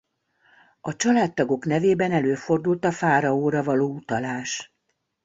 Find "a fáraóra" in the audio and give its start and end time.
2.85-3.63